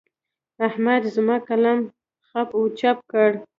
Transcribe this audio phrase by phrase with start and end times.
[0.67, 1.79] احمد زما قلم
[2.27, 3.29] خپ و چپ کړ.